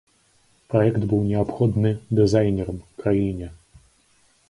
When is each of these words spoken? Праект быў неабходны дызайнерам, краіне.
Праект 0.73 1.03
быў 1.11 1.21
неабходны 1.27 1.89
дызайнерам, 2.23 2.83
краіне. 3.05 3.47